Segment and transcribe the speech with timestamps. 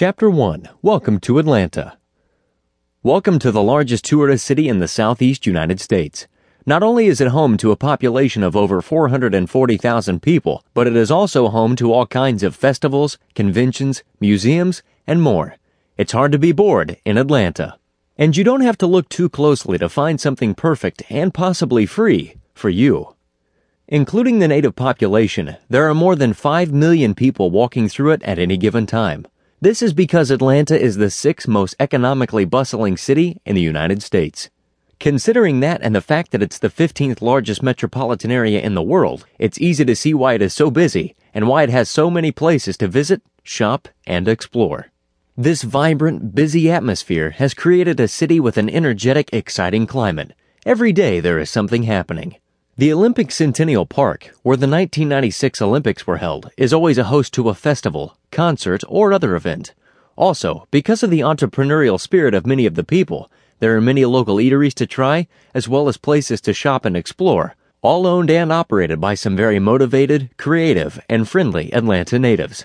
[0.00, 1.98] Chapter 1 Welcome to Atlanta.
[3.02, 6.26] Welcome to the largest tourist city in the southeast United States.
[6.64, 11.10] Not only is it home to a population of over 440,000 people, but it is
[11.10, 15.56] also home to all kinds of festivals, conventions, museums, and more.
[15.98, 17.76] It's hard to be bored in Atlanta.
[18.16, 22.36] And you don't have to look too closely to find something perfect and possibly free
[22.54, 23.16] for you.
[23.86, 28.38] Including the native population, there are more than 5 million people walking through it at
[28.38, 29.26] any given time.
[29.62, 34.48] This is because Atlanta is the sixth most economically bustling city in the United States.
[34.98, 39.26] Considering that and the fact that it's the 15th largest metropolitan area in the world,
[39.38, 42.32] it's easy to see why it is so busy and why it has so many
[42.32, 44.86] places to visit, shop, and explore.
[45.36, 50.32] This vibrant, busy atmosphere has created a city with an energetic, exciting climate.
[50.64, 52.36] Every day there is something happening.
[52.80, 57.50] The Olympic Centennial Park, where the 1996 Olympics were held, is always a host to
[57.50, 59.74] a festival, concert, or other event.
[60.16, 64.36] Also, because of the entrepreneurial spirit of many of the people, there are many local
[64.36, 68.98] eateries to try, as well as places to shop and explore, all owned and operated
[68.98, 72.64] by some very motivated, creative, and friendly Atlanta natives.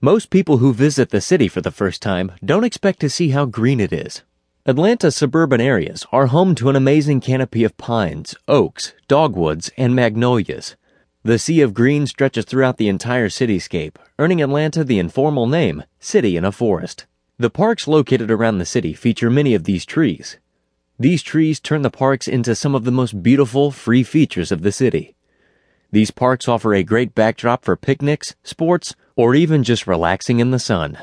[0.00, 3.44] Most people who visit the city for the first time don't expect to see how
[3.44, 4.22] green it is.
[4.68, 10.74] Atlanta's suburban areas are home to an amazing canopy of pines, oaks, dogwoods, and magnolias.
[11.22, 16.36] The sea of green stretches throughout the entire cityscape, earning Atlanta the informal name, City
[16.36, 17.06] in a Forest.
[17.38, 20.38] The parks located around the city feature many of these trees.
[20.98, 24.72] These trees turn the parks into some of the most beautiful, free features of the
[24.72, 25.14] city.
[25.92, 30.58] These parks offer a great backdrop for picnics, sports, or even just relaxing in the
[30.58, 30.98] sun.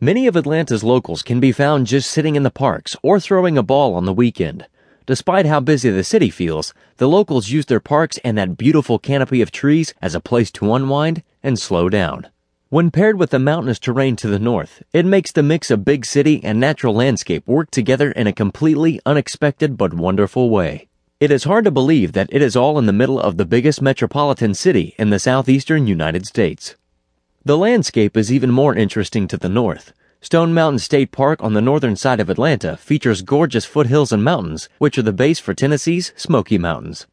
[0.00, 3.64] Many of Atlanta's locals can be found just sitting in the parks or throwing a
[3.64, 4.64] ball on the weekend.
[5.06, 9.42] Despite how busy the city feels, the locals use their parks and that beautiful canopy
[9.42, 12.28] of trees as a place to unwind and slow down.
[12.68, 16.06] When paired with the mountainous terrain to the north, it makes the mix of big
[16.06, 20.86] city and natural landscape work together in a completely unexpected but wonderful way.
[21.18, 23.82] It is hard to believe that it is all in the middle of the biggest
[23.82, 26.76] metropolitan city in the southeastern United States.
[27.48, 29.94] The landscape is even more interesting to the north.
[30.20, 34.68] Stone Mountain State Park on the northern side of Atlanta features gorgeous foothills and mountains,
[34.76, 37.06] which are the base for Tennessee's Smoky Mountains.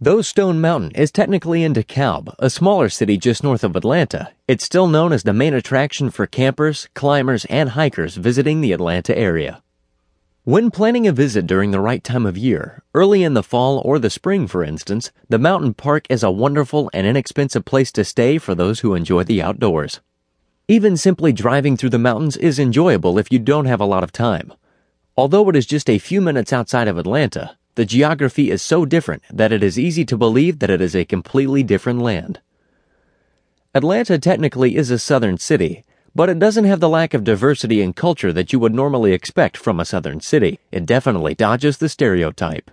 [0.00, 4.64] Though Stone Mountain is technically in DeKalb, a smaller city just north of Atlanta, it's
[4.64, 9.62] still known as the main attraction for campers, climbers, and hikers visiting the Atlanta area.
[10.44, 14.00] When planning a visit during the right time of year, early in the fall or
[14.00, 18.38] the spring, for instance, the mountain park is a wonderful and inexpensive place to stay
[18.38, 20.00] for those who enjoy the outdoors.
[20.66, 24.10] Even simply driving through the mountains is enjoyable if you don't have a lot of
[24.10, 24.52] time.
[25.16, 29.22] Although it is just a few minutes outside of Atlanta, the geography is so different
[29.32, 32.40] that it is easy to believe that it is a completely different land.
[33.76, 37.96] Atlanta technically is a southern city, but it doesn't have the lack of diversity and
[37.96, 40.60] culture that you would normally expect from a southern city.
[40.70, 42.70] It definitely dodges the stereotype.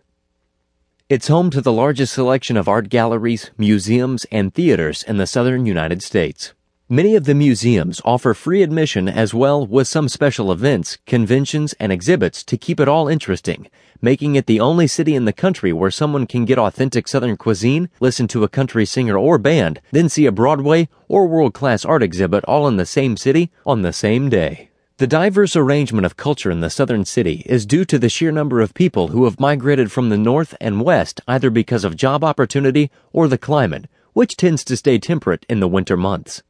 [1.09, 5.65] It's home to the largest selection of art galleries, museums, and theaters in the southern
[5.65, 6.53] United States.
[6.91, 11.91] Many of the museums offer free admission as well with some special events, conventions, and
[11.91, 13.69] exhibits to keep it all interesting,
[14.01, 17.89] making it the only city in the country where someone can get authentic Southern cuisine,
[17.99, 22.43] listen to a country singer or band, then see a Broadway or world-class art exhibit
[22.45, 24.71] all in the same city on the same day.
[24.97, 28.61] The diverse arrangement of culture in the southern city is due to the sheer number
[28.61, 32.89] of people who have migrated from the north and west either because of job opportunity
[33.13, 36.41] or the climate, which tends to stay temperate in the winter months.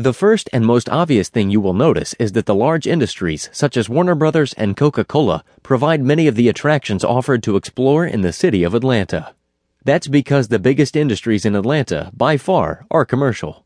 [0.00, 3.76] The first and most obvious thing you will notice is that the large industries such
[3.76, 8.32] as Warner Brothers and Coca-Cola provide many of the attractions offered to explore in the
[8.32, 9.34] city of Atlanta.
[9.84, 13.64] That's because the biggest industries in Atlanta, by far, are commercial.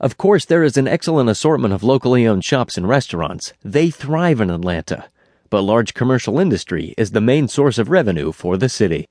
[0.00, 3.52] Of course, there is an excellent assortment of locally owned shops and restaurants.
[3.62, 5.10] They thrive in Atlanta.
[5.50, 9.06] But large commercial industry is the main source of revenue for the city.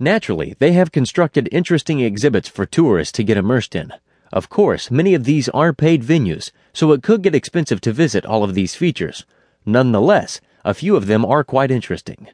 [0.00, 3.92] Naturally, they have constructed interesting exhibits for tourists to get immersed in.
[4.32, 8.24] Of course, many of these are paid venues, so it could get expensive to visit
[8.24, 9.26] all of these features.
[9.66, 12.28] Nonetheless, a few of them are quite interesting.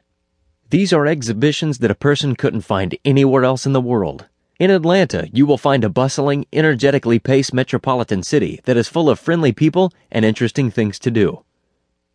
[0.69, 4.27] These are exhibitions that a person couldn't find anywhere else in the world.
[4.59, 9.19] In Atlanta, you will find a bustling, energetically paced metropolitan city that is full of
[9.19, 11.43] friendly people and interesting things to do.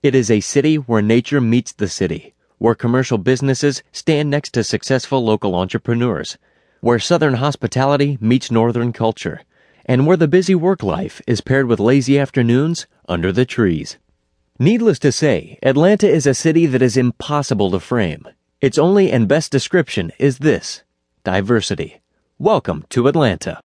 [0.03, 4.65] It is a city where nature meets the city, where commercial businesses stand next to
[4.65, 6.39] successful local entrepreneurs,
[6.81, 9.43] where Southern hospitality meets Northern culture,
[9.87, 13.99] and where the busy work life is paired with lazy afternoons under the trees.
[14.59, 18.27] Needless to say, Atlanta is a city that is impossible to frame.
[18.61, 20.85] Its only and best description is this
[21.25, 22.01] diversity.
[22.39, 23.64] Welcome to Atlanta.